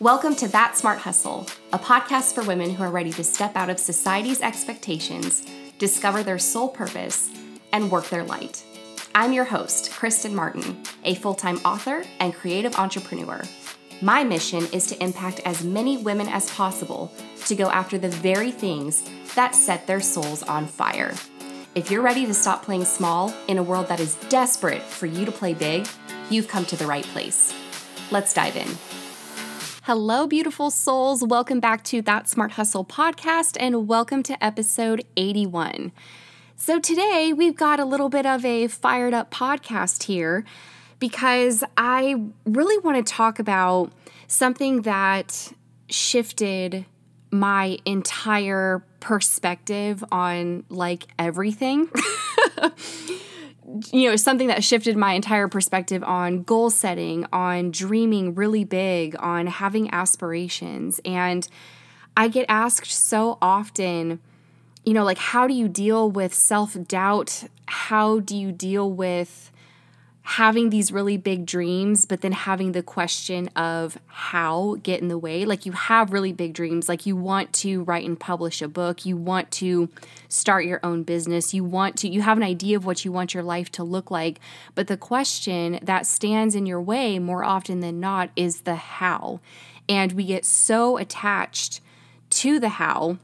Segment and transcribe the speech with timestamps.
[0.00, 3.70] Welcome to That Smart Hustle, a podcast for women who are ready to step out
[3.70, 5.46] of society's expectations,
[5.78, 7.30] discover their sole purpose,
[7.72, 8.64] and work their light.
[9.14, 13.40] I'm your host, Kristen Martin, a full time author and creative entrepreneur.
[14.02, 17.12] My mission is to impact as many women as possible
[17.46, 21.14] to go after the very things that set their souls on fire.
[21.76, 25.24] If you're ready to stop playing small in a world that is desperate for you
[25.24, 25.86] to play big,
[26.30, 27.54] you've come to the right place.
[28.10, 29.03] Let's dive in.
[29.86, 31.22] Hello, beautiful souls.
[31.22, 35.92] Welcome back to That Smart Hustle podcast and welcome to episode 81.
[36.56, 40.46] So, today we've got a little bit of a fired up podcast here
[41.00, 42.16] because I
[42.46, 43.92] really want to talk about
[44.26, 45.52] something that
[45.90, 46.86] shifted
[47.30, 51.90] my entire perspective on like everything.
[53.92, 59.16] you know, something that shifted my entire perspective on goal setting, on dreaming really big,
[59.18, 61.00] on having aspirations.
[61.04, 61.48] And
[62.16, 64.20] I get asked so often,
[64.84, 67.44] you know, like, how do you deal with self doubt?
[67.66, 69.50] How do you deal with
[70.26, 75.18] having these really big dreams, but then having the question of how get in the
[75.18, 75.44] way.
[75.44, 79.04] Like you have really big dreams, like you want to write and publish a book,
[79.04, 79.90] you want to
[80.30, 83.34] start your own business, you want to, you have an idea of what you want
[83.34, 84.40] your life to look like.
[84.74, 89.40] But the question that stands in your way more often than not is the how.
[89.90, 91.82] And we get so attached
[92.30, 93.18] to the how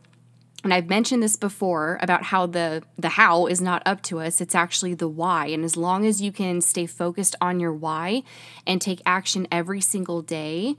[0.63, 4.41] and I've mentioned this before about how the the how is not up to us,
[4.41, 5.47] it's actually the why.
[5.47, 8.23] And as long as you can stay focused on your why
[8.67, 10.77] and take action every single day,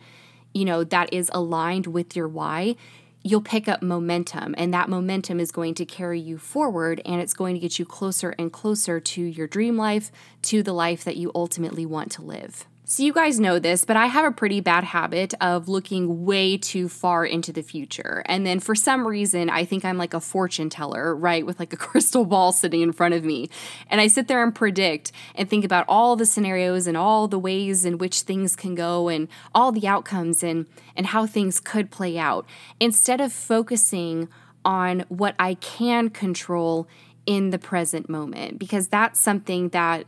[0.53, 2.75] you know, that is aligned with your why,
[3.23, 7.33] you'll pick up momentum and that momentum is going to carry you forward and it's
[7.33, 10.11] going to get you closer and closer to your dream life,
[10.43, 12.65] to the life that you ultimately want to live.
[12.92, 16.58] So, you guys know this, but I have a pretty bad habit of looking way
[16.58, 18.22] too far into the future.
[18.25, 21.45] And then for some reason, I think I'm like a fortune teller, right?
[21.45, 23.49] With like a crystal ball sitting in front of me.
[23.89, 27.39] And I sit there and predict and think about all the scenarios and all the
[27.39, 31.92] ways in which things can go and all the outcomes and, and how things could
[31.92, 32.45] play out
[32.82, 34.27] instead of focusing
[34.65, 36.89] on what I can control
[37.26, 40.08] in the present moment, because that's something that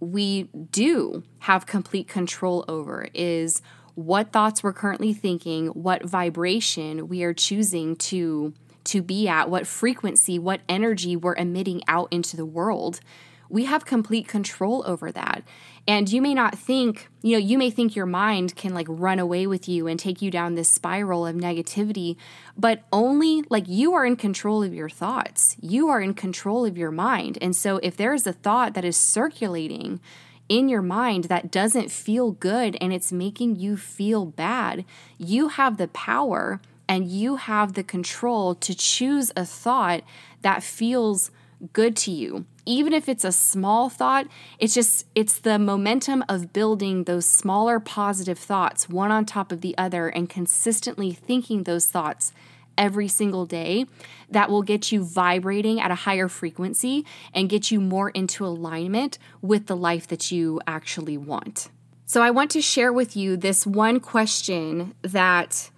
[0.00, 3.62] we do have complete control over is
[3.94, 8.52] what thoughts we're currently thinking, what vibration we are choosing to
[8.84, 13.00] to be at, what frequency, what energy we're emitting out into the world
[13.48, 15.42] we have complete control over that.
[15.88, 19.18] And you may not think, you know, you may think your mind can like run
[19.18, 22.16] away with you and take you down this spiral of negativity,
[22.56, 25.56] but only like you are in control of your thoughts.
[25.60, 27.38] You are in control of your mind.
[27.40, 30.00] And so if there is a thought that is circulating
[30.48, 34.84] in your mind that doesn't feel good and it's making you feel bad,
[35.18, 40.02] you have the power and you have the control to choose a thought
[40.42, 41.30] that feels
[41.72, 44.26] good to you even if it's a small thought
[44.58, 49.60] it's just it's the momentum of building those smaller positive thoughts one on top of
[49.60, 52.32] the other and consistently thinking those thoughts
[52.76, 53.86] every single day
[54.30, 59.18] that will get you vibrating at a higher frequency and get you more into alignment
[59.40, 61.68] with the life that you actually want.
[62.08, 65.70] So, I want to share with you this one question that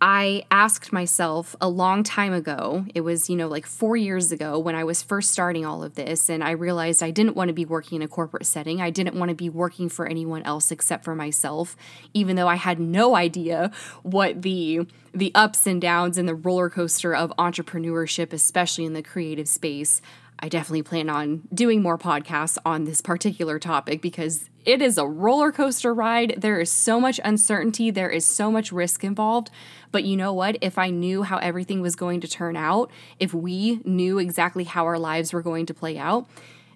[0.00, 4.56] I asked myself a long time ago, it was, you know, like four years ago
[4.56, 7.52] when I was first starting all of this, and I realized I didn't want to
[7.52, 8.80] be working in a corporate setting.
[8.80, 11.76] I didn't want to be working for anyone else except for myself,
[12.14, 13.72] even though I had no idea
[14.02, 19.02] what the the ups and downs and the roller coaster of entrepreneurship, especially in the
[19.02, 20.00] creative space.
[20.40, 25.06] I definitely plan on doing more podcasts on this particular topic because it is a
[25.06, 26.34] roller coaster ride.
[26.38, 29.50] There is so much uncertainty, there is so much risk involved.
[29.90, 30.56] But you know what?
[30.60, 34.84] If I knew how everything was going to turn out, if we knew exactly how
[34.84, 36.28] our lives were going to play out,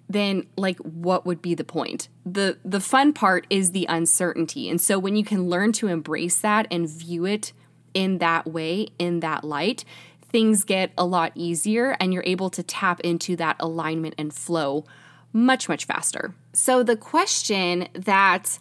[0.09, 2.09] then like what would be the point?
[2.25, 4.69] The the fun part is the uncertainty.
[4.69, 7.53] And so when you can learn to embrace that and view it
[7.93, 9.85] in that way, in that light,
[10.33, 14.83] things get a lot easier and you're able to tap into that alignment and flow
[15.31, 16.33] much, much faster.
[16.51, 18.57] So, the question that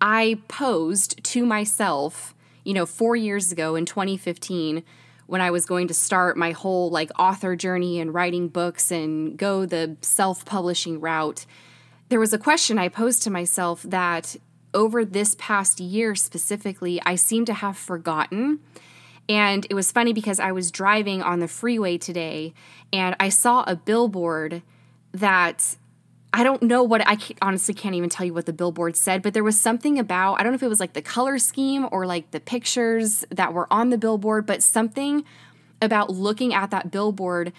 [0.00, 2.34] I posed to myself,
[2.64, 4.84] you know, four years ago in 2015,
[5.26, 9.36] when I was going to start my whole like author journey and writing books and
[9.36, 11.46] go the self publishing route,
[12.10, 14.36] there was a question I posed to myself that
[14.74, 18.60] over this past year specifically, I seem to have forgotten
[19.28, 22.54] and it was funny because I was driving on the freeway today
[22.92, 24.62] and I saw a billboard
[25.12, 25.76] that
[26.32, 29.32] I don't know what I honestly can't even tell you what the billboard said, but
[29.32, 32.06] there was something about I don't know if it was like the color scheme or
[32.06, 35.24] like the pictures that were on the billboard, but something
[35.80, 37.52] about looking at that billboard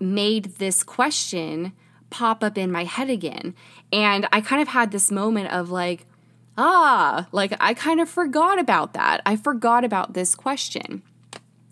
[0.00, 1.72] made this question
[2.10, 3.54] pop up in my head again.
[3.92, 6.06] And I kind of had this moment of like,
[6.56, 9.20] ah, like I kind of forgot about that.
[9.26, 11.02] I forgot about this question.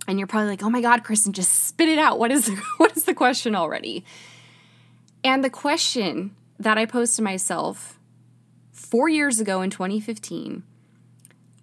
[0.08, 2.19] And you're probably like, "Oh my god, Kristen, just spit it out.
[2.19, 2.49] What is
[2.79, 4.05] what is the question already?"
[5.25, 7.99] And the question that I posed to myself
[8.73, 10.64] four years ago in 2015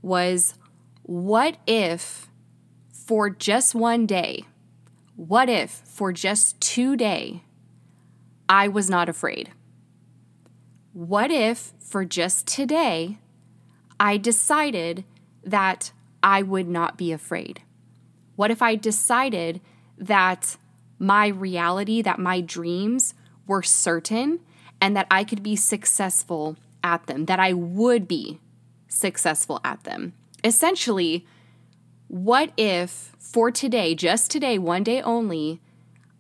[0.02, 0.56] was
[1.04, 2.30] what if
[2.92, 4.46] for just one day,
[5.16, 7.44] what if for just two day,
[8.48, 9.52] I was not afraid?
[11.00, 13.20] What if for just today,
[14.02, 15.06] I decided
[15.46, 17.62] that I would not be afraid?
[18.36, 19.62] What if I decided
[19.98, 20.58] that
[20.98, 23.14] my reality, that my dreams
[23.48, 24.42] were certain
[24.82, 28.42] and that I could be successful at them, that I would be
[28.90, 30.12] successful at them.
[30.44, 31.26] Essentially,
[32.10, 35.62] what if for today, just today, one day only,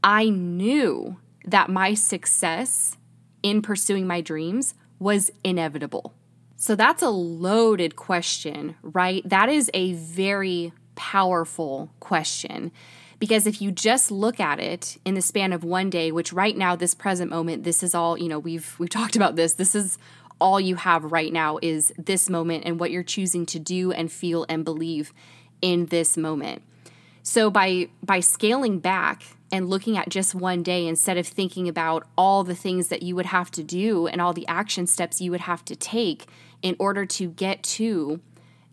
[0.01, 2.95] I knew that my success
[3.43, 6.13] in pursuing my dreams was inevitable?
[6.55, 9.27] So that's a loaded question, right?
[9.27, 12.71] That is a very powerful question.
[13.17, 16.57] Because if you just look at it in the span of one day, which right
[16.57, 19.53] now, this present moment, this is all, you know, we've we've talked about this.
[19.53, 19.97] This is
[20.39, 24.11] all you have right now is this moment and what you're choosing to do and
[24.11, 25.13] feel and believe
[25.61, 26.61] in this moment.
[27.23, 32.07] So by by scaling back and looking at just one day instead of thinking about
[32.17, 35.31] all the things that you would have to do and all the action steps you
[35.31, 36.27] would have to take
[36.61, 38.19] in order to get to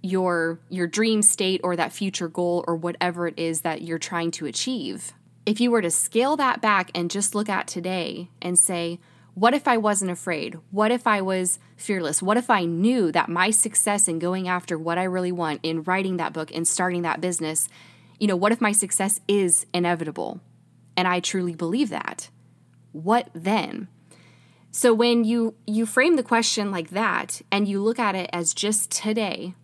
[0.02, 4.30] your your dream state or that future goal or whatever it is that you're trying
[4.30, 5.12] to achieve.
[5.44, 8.98] If you were to scale that back and just look at today and say,
[9.34, 10.58] what if I wasn't afraid?
[10.70, 12.22] What if I was fearless?
[12.22, 15.82] What if I knew that my success in going after what I really want, in
[15.82, 17.68] writing that book and starting that business,
[18.18, 20.40] you know, what if my success is inevitable?
[20.96, 22.30] And I truly believe that.
[22.92, 23.88] What then?
[24.70, 28.52] So when you you frame the question like that and you look at it as
[28.52, 29.54] just today,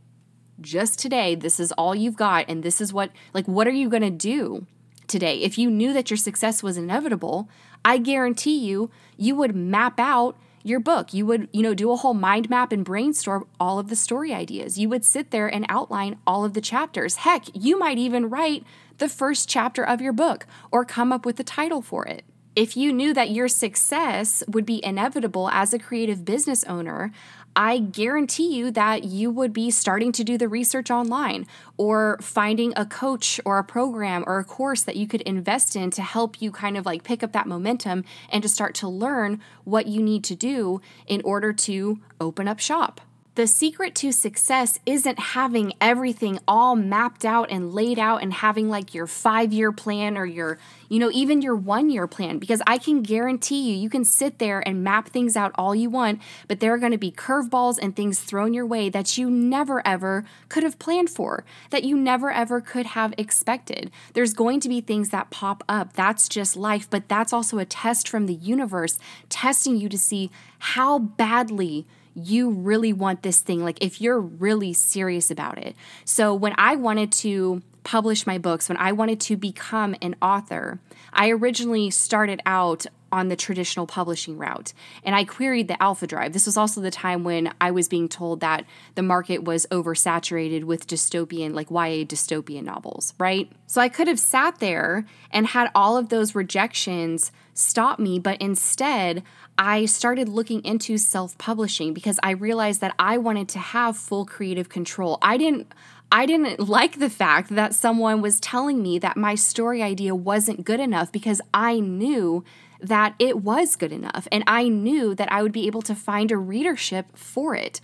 [0.61, 3.89] just today, this is all you've got, and this is what, like, what are you
[3.89, 4.67] going to do
[5.07, 5.37] today?
[5.39, 7.49] If you knew that your success was inevitable,
[7.85, 11.13] I guarantee you, you would map out your book.
[11.13, 14.33] You would, you know, do a whole mind map and brainstorm all of the story
[14.33, 14.79] ideas.
[14.79, 17.17] You would sit there and outline all of the chapters.
[17.17, 18.65] Heck, you might even write
[18.99, 22.25] the first chapter of your book or come up with the title for it.
[22.55, 27.11] If you knew that your success would be inevitable as a creative business owner,
[27.57, 31.47] I guarantee you that you would be starting to do the research online
[31.77, 35.91] or finding a coach or a program or a course that you could invest in
[35.93, 39.41] to help you kind of like pick up that momentum and to start to learn
[39.65, 43.01] what you need to do in order to open up shop
[43.35, 48.69] the secret to success isn't having everything all mapped out and laid out and having
[48.69, 50.59] like your five year plan or your,
[50.91, 52.39] you know, even your one year plan.
[52.39, 55.89] Because I can guarantee you, you can sit there and map things out all you
[55.89, 59.31] want, but there are going to be curveballs and things thrown your way that you
[59.31, 63.91] never ever could have planned for, that you never ever could have expected.
[64.13, 65.95] There's going to be things that pop up.
[65.95, 68.99] That's just life, but that's also a test from the universe
[69.31, 74.73] testing you to see how badly you really want this thing, like if you're really
[74.73, 75.75] serious about it.
[76.05, 80.79] So when I wanted to publish my books, when I wanted to become an author,
[81.13, 84.73] I originally started out on the traditional publishing route.
[85.05, 86.33] And I queried the Alpha Drive.
[86.33, 88.65] This was also the time when I was being told that
[88.95, 93.53] the market was oversaturated with dystopian, like YA dystopian novels, right?
[93.67, 98.41] So I could have sat there and had all of those rejections stop me, but
[98.41, 99.23] instead,
[99.59, 104.25] I started looking into self publishing because I realized that I wanted to have full
[104.25, 105.19] creative control.
[105.23, 105.73] I didn't.
[106.15, 110.63] I didn't like the fact that someone was telling me that my story idea wasn't
[110.63, 112.45] good enough because I knew
[112.83, 116.31] that it was good enough and I knew that I would be able to find
[116.31, 117.81] a readership for it.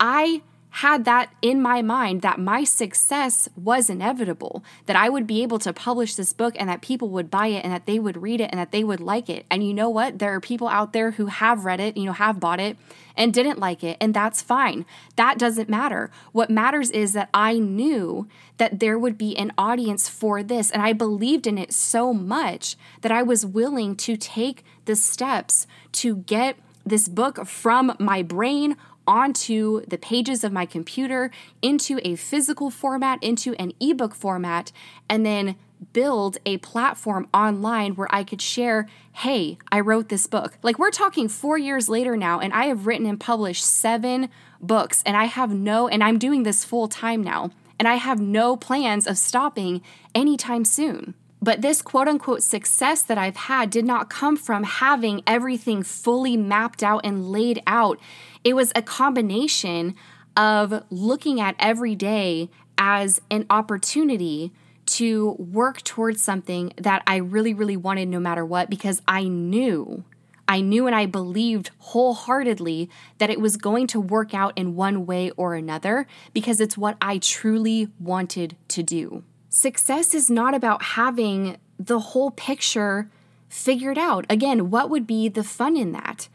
[0.00, 0.42] I
[0.76, 5.58] had that in my mind that my success was inevitable, that I would be able
[5.60, 8.42] to publish this book and that people would buy it and that they would read
[8.42, 9.46] it and that they would like it.
[9.50, 10.18] And you know what?
[10.18, 12.76] There are people out there who have read it, you know, have bought it
[13.16, 14.84] and didn't like it, and that's fine.
[15.16, 16.10] That doesn't matter.
[16.32, 18.28] What matters is that I knew
[18.58, 22.76] that there would be an audience for this, and I believed in it so much
[23.00, 28.76] that I was willing to take the steps to get this book from my brain
[29.06, 31.30] onto the pages of my computer,
[31.62, 34.72] into a physical format, into an ebook format,
[35.08, 35.56] and then
[35.92, 40.58] build a platform online where I could share, hey, I wrote this book.
[40.62, 44.28] Like we're talking four years later now, and I have written and published seven
[44.60, 48.20] books, and I have no, and I'm doing this full time now, and I have
[48.20, 49.82] no plans of stopping
[50.14, 51.14] anytime soon.
[51.42, 56.36] But this quote unquote success that I've had did not come from having everything fully
[56.36, 58.00] mapped out and laid out.
[58.42, 59.94] It was a combination
[60.36, 64.52] of looking at every day as an opportunity
[64.86, 70.04] to work towards something that I really, really wanted no matter what because I knew.
[70.48, 72.88] I knew and I believed wholeheartedly
[73.18, 76.96] that it was going to work out in one way or another because it's what
[77.00, 79.24] I truly wanted to do.
[79.48, 83.10] Success is not about having the whole picture
[83.48, 84.26] figured out.
[84.28, 86.28] Again, what would be the fun in that?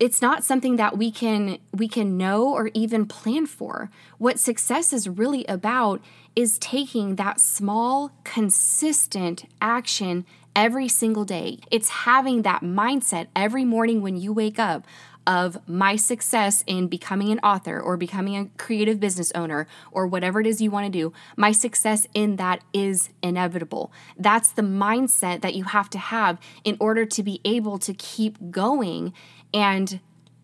[0.00, 4.92] it's not something that we can we can know or even plan for what success
[4.92, 6.00] is really about
[6.34, 10.24] is taking that small consistent action
[10.56, 14.84] every single day it's having that mindset every morning when you wake up
[15.26, 20.40] of my success in becoming an author or becoming a creative business owner or whatever
[20.40, 23.92] it is you want to do, my success in that is inevitable.
[24.18, 28.50] That's the mindset that you have to have in order to be able to keep
[28.50, 29.12] going
[29.52, 30.00] and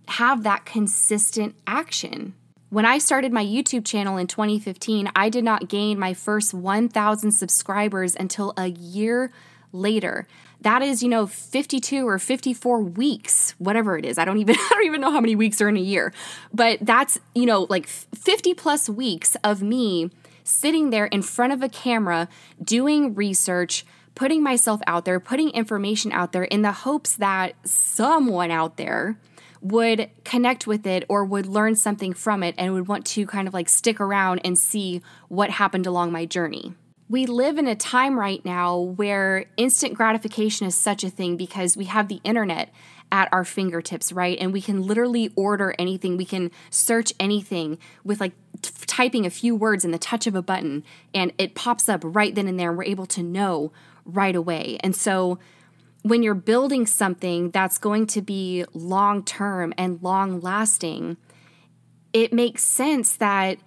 [0.09, 2.35] have that consistent action.
[2.71, 7.33] When I started my YouTube channel in 2015, I did not gain my first 1,000
[7.33, 9.33] subscribers until a year
[9.73, 10.29] later.
[10.62, 14.19] That is, you know, 52 or 54 weeks, whatever it is.
[14.19, 16.12] I don't even I don't even know how many weeks are in a year.
[16.52, 20.11] But that's, you know, like 50 plus weeks of me
[20.45, 22.29] sitting there in front of a camera
[22.62, 28.50] doing research, putting myself out there, putting information out there in the hopes that someone
[28.50, 29.19] out there
[29.62, 33.47] would connect with it or would learn something from it and would want to kind
[33.47, 36.75] of like stick around and see what happened along my journey.
[37.11, 41.76] We live in a time right now where instant gratification is such a thing because
[41.76, 42.73] we have the internet
[43.11, 44.38] at our fingertips, right?
[44.40, 46.17] And we can literally order anything.
[46.17, 50.37] We can search anything with like t- typing a few words in the touch of
[50.37, 52.69] a button and it pops up right then and there.
[52.69, 53.73] And we're able to know
[54.05, 54.79] right away.
[54.79, 55.40] And so
[56.02, 61.17] when you're building something that's going to be long term and long lasting,
[62.12, 63.59] it makes sense that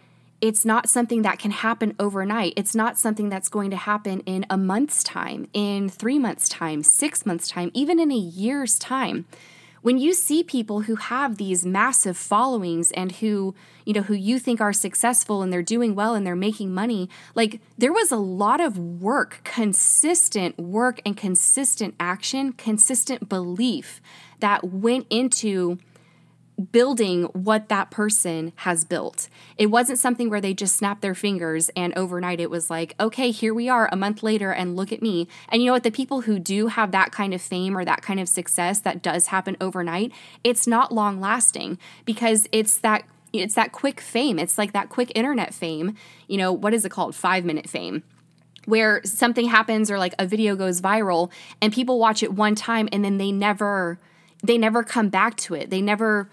[0.44, 2.52] it's not something that can happen overnight.
[2.58, 6.84] It's not something that's going to happen in a month's time, in three months' time,
[6.84, 9.26] six months' time, even in a year's time
[9.84, 13.54] when you see people who have these massive followings and who
[13.86, 17.10] you know who you think are successful and they're doing well and they're making money
[17.36, 24.02] like there was a lot of work consistent work and consistent action consistent belief
[24.40, 25.78] that went into
[26.72, 29.28] building what that person has built.
[29.58, 33.32] It wasn't something where they just snapped their fingers and overnight it was like, okay,
[33.32, 35.28] here we are a month later and look at me.
[35.50, 35.84] And you know what?
[35.84, 39.02] The people who do have that kind of fame or that kind of success that
[39.02, 40.12] does happen overnight,
[40.44, 44.38] it's not long lasting because it's that it's that quick fame.
[44.38, 45.96] It's like that quick internet fame.
[46.28, 47.16] You know, what is it called?
[47.16, 48.04] 5 minute fame
[48.66, 51.30] where something happens or like a video goes viral
[51.60, 54.00] and people watch it one time and then they never
[54.44, 55.70] they never come back to it.
[55.70, 56.30] They never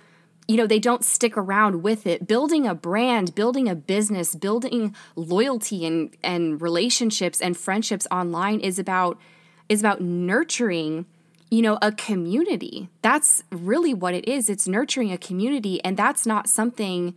[0.50, 2.26] you know, they don't stick around with it.
[2.26, 8.76] Building a brand, building a business, building loyalty and, and relationships and friendships online is
[8.76, 9.16] about
[9.68, 11.06] is about nurturing
[11.52, 12.88] you know a community.
[13.00, 14.50] That's really what it is.
[14.50, 17.14] It's nurturing a community and that's not something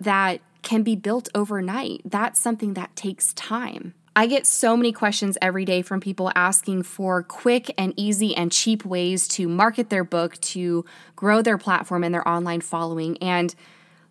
[0.00, 2.00] that can be built overnight.
[2.06, 6.82] That's something that takes time I get so many questions every day from people asking
[6.82, 12.02] for quick and easy and cheap ways to market their book, to grow their platform
[12.02, 13.16] and their online following.
[13.22, 13.54] And,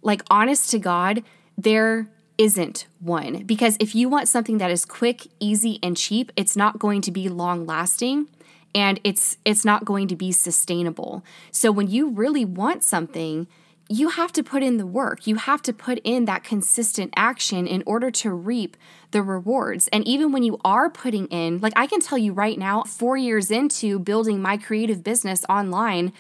[0.02, 1.24] like, honest to God,
[1.58, 3.44] there isn't one.
[3.44, 7.12] Because if you want something that is quick, easy, and cheap, it's not going to
[7.12, 8.30] be long lasting
[8.74, 11.24] and it's it's not going to be sustainable.
[11.52, 13.48] So when you really want something,
[13.92, 15.26] you have to put in the work.
[15.26, 18.78] You have to put in that consistent action in order to reap
[19.10, 19.88] the rewards.
[19.92, 23.18] And even when you are putting in, like I can tell you right now, four
[23.18, 26.14] years into building my creative business online,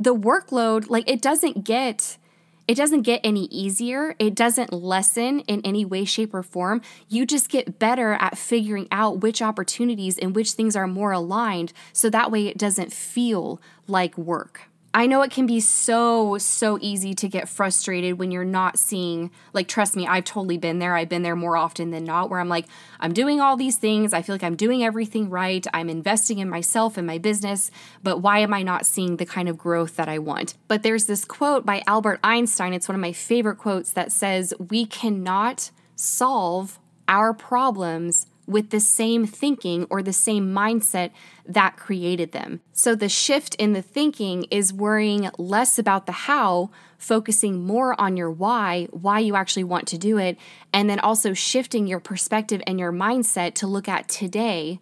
[0.00, 2.18] the workload, like it doesn't get.
[2.66, 4.16] It doesn't get any easier.
[4.18, 6.80] It doesn't lessen in any way, shape, or form.
[7.10, 11.74] You just get better at figuring out which opportunities and which things are more aligned
[11.92, 14.62] so that way it doesn't feel like work.
[14.96, 19.32] I know it can be so, so easy to get frustrated when you're not seeing,
[19.52, 20.94] like, trust me, I've totally been there.
[20.94, 22.66] I've been there more often than not, where I'm like,
[23.00, 24.12] I'm doing all these things.
[24.12, 25.66] I feel like I'm doing everything right.
[25.74, 27.72] I'm investing in myself and my business,
[28.04, 30.54] but why am I not seeing the kind of growth that I want?
[30.68, 32.72] But there's this quote by Albert Einstein.
[32.72, 38.80] It's one of my favorite quotes that says, We cannot solve our problems with the
[38.80, 41.10] same thinking or the same mindset
[41.46, 42.60] that created them.
[42.72, 48.16] So the shift in the thinking is worrying less about the how, focusing more on
[48.16, 50.38] your why, why you actually want to do it,
[50.72, 54.80] and then also shifting your perspective and your mindset to look at today,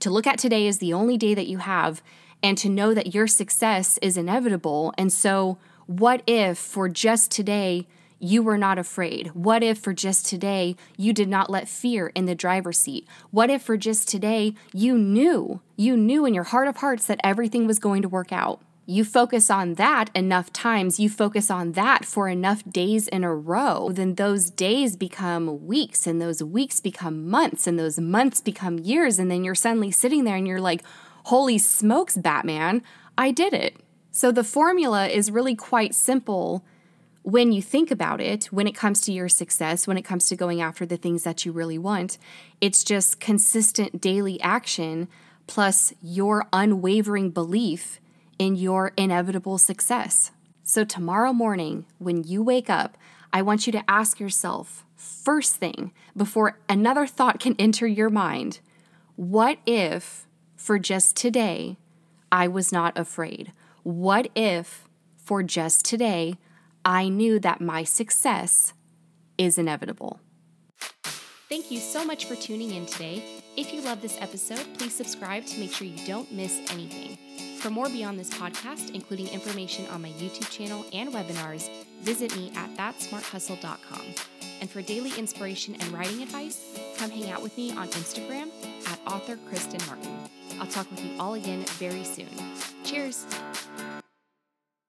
[0.00, 2.02] to look at today as the only day that you have,
[2.42, 4.92] and to know that your success is inevitable.
[4.98, 7.86] And so, what if for just today,
[8.18, 9.28] you were not afraid?
[9.28, 13.06] What if for just today you did not let fear in the driver's seat?
[13.30, 17.20] What if for just today you knew, you knew in your heart of hearts that
[17.22, 18.60] everything was going to work out?
[18.86, 23.34] You focus on that enough times, you focus on that for enough days in a
[23.34, 28.78] row, then those days become weeks, and those weeks become months, and those months become
[28.78, 29.18] years.
[29.18, 30.82] And then you're suddenly sitting there and you're like,
[31.24, 32.82] holy smokes, Batman,
[33.16, 33.76] I did it.
[34.10, 36.62] So the formula is really quite simple
[37.24, 40.36] when you think about it, when it comes to your success, when it comes to
[40.36, 42.18] going after the things that you really want,
[42.60, 45.08] it's just consistent daily action
[45.46, 47.98] plus your unwavering belief
[48.38, 50.32] in your inevitable success.
[50.64, 52.98] So, tomorrow morning, when you wake up,
[53.32, 58.60] I want you to ask yourself first thing before another thought can enter your mind
[59.16, 60.26] what if
[60.56, 61.76] for just today
[62.32, 63.52] I was not afraid?
[63.82, 66.36] What if for just today
[66.84, 68.74] I knew that my success
[69.38, 70.20] is inevitable.
[71.48, 73.22] Thank you so much for tuning in today.
[73.56, 77.16] If you love this episode, please subscribe to make sure you don't miss anything.
[77.58, 81.70] For more beyond this podcast, including information on my YouTube channel and webinars,
[82.02, 84.02] visit me at thatsmarthustle.com.
[84.60, 88.50] And for daily inspiration and writing advice, come hang out with me on Instagram
[88.88, 90.28] at author Kristen Martin.
[90.60, 92.28] I'll talk with you all again very soon.
[92.84, 93.26] Cheers!